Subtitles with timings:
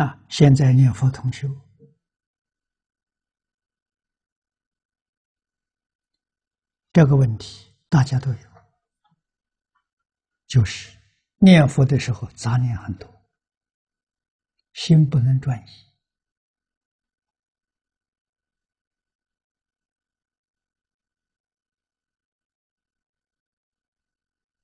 [0.00, 1.46] 啊现在念佛同修，
[6.90, 8.38] 这个问题大家都有，
[10.46, 10.96] 就是
[11.36, 13.06] 念佛的时候杂念很多，
[14.72, 15.70] 心不能转移。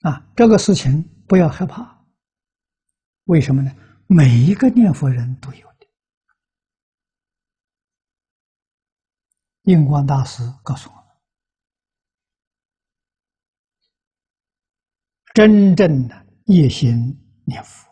[0.00, 2.04] 啊，这个事情不要害怕。
[3.26, 3.70] 为什么呢？
[4.12, 5.86] 每一个念佛人都有的。
[9.62, 11.04] 印光大师告诉我们，
[15.32, 17.88] 真正的一心念佛，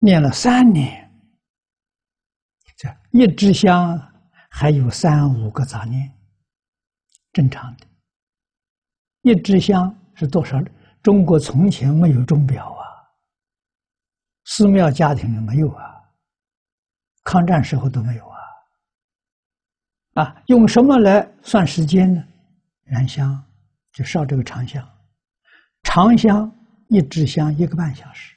[0.00, 1.10] 念了三年，
[2.76, 3.98] 这一支香
[4.50, 6.14] 还有三五个杂念，
[7.32, 7.86] 正常的。
[9.22, 10.62] 一支香是多少？
[11.02, 12.75] 中国从前没有钟表，
[14.46, 16.02] 寺庙家庭没有啊，
[17.24, 18.38] 抗战时候都没有啊。
[20.14, 22.24] 啊，用什么来算时间呢？
[22.84, 23.44] 燃香，
[23.92, 24.88] 就烧这个长香，
[25.82, 26.50] 长香
[26.88, 28.36] 一支香一个半小时，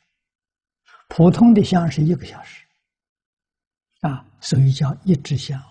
[1.09, 2.65] 普通的香是一个小时，
[4.01, 5.63] 啊，所以叫一支香。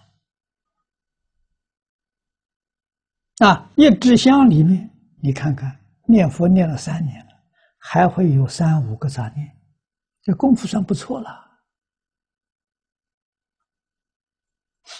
[3.38, 4.88] 啊，一支香里面。
[5.20, 7.32] 你看看，念佛念了三年了，
[7.76, 9.57] 还会有三五个杂念，
[10.22, 11.46] 这功夫算不错了。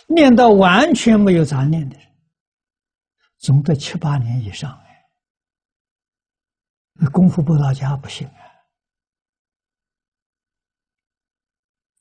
[0.06, 2.06] 念到完全没有杂念的人，
[3.38, 4.78] 总得七八年以上。
[7.00, 8.27] 那功夫不到家不行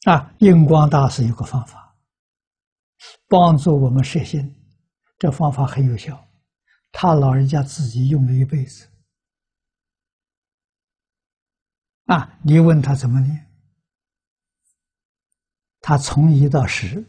[0.05, 0.11] 啊！
[0.11, 1.95] 啊，印光大师有个方法，
[3.27, 4.55] 帮助我们摄心，
[5.19, 6.27] 这方法很有效。
[6.91, 8.89] 他老人家自己用了一辈子，
[12.07, 12.39] 啊！
[12.41, 13.45] 你问他怎么念，
[15.81, 17.05] 他从一到十，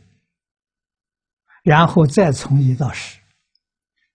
[1.62, 3.20] 然后再从一到十，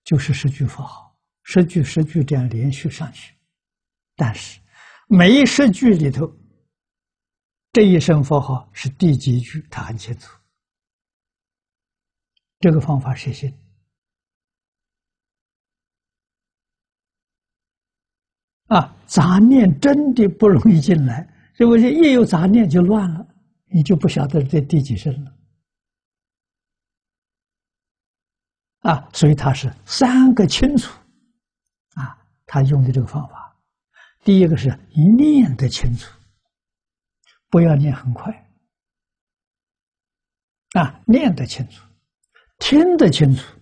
[0.03, 3.33] 就是十句佛号，十句十句这样连续上去。
[4.15, 4.59] 但是
[5.07, 6.35] 每一十句里头，
[7.71, 10.37] 这一声佛号是第几句，他很清楚。
[12.59, 13.57] 这个方法实行。
[18.73, 21.27] 啊，杂念真的不容易进来，
[21.59, 23.23] 因为一有杂念就乱了，
[23.65, 25.31] 你就不晓得这第几声了。
[28.79, 30.91] 啊，所以他是三个清楚，
[31.93, 32.17] 啊，
[32.47, 33.55] 他用的这个方法，
[34.23, 34.75] 第一个是
[35.15, 36.11] 念得清楚，
[37.51, 38.49] 不要念很快，
[40.71, 41.85] 啊，念得清楚，
[42.57, 43.55] 听得清楚，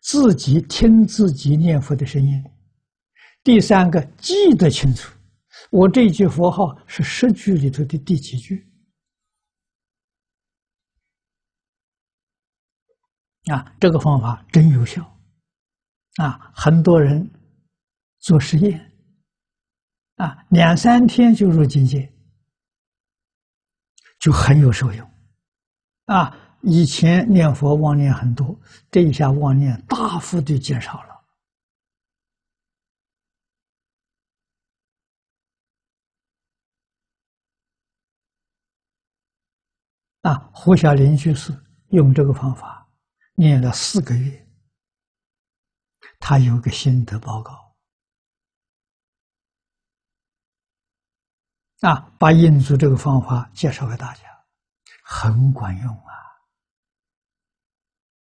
[0.00, 2.44] 自己听自己念佛的声音。
[3.48, 5.10] 第三个记得清楚，
[5.70, 8.62] 我这句佛号是十句里头的第几句？
[13.46, 15.02] 啊，这个方法真有效，
[16.16, 17.26] 啊，很多人
[18.18, 18.92] 做实验，
[20.16, 22.06] 啊，两三天就入境界，
[24.20, 25.10] 就很有受用，
[26.04, 28.54] 啊，以前念佛妄念很多，
[28.90, 31.07] 这一下妄念大幅的减少了。
[40.22, 41.52] 啊，胡小林居士
[41.90, 42.88] 用这个方法
[43.34, 44.48] 念了四个月，
[46.18, 47.76] 他有个心得报告，
[51.80, 54.22] 啊，把印度这个方法介绍给大家，
[55.04, 56.07] 很管用。